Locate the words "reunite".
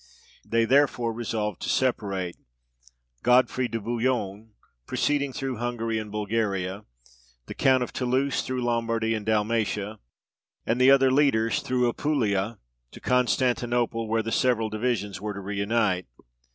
15.39-16.07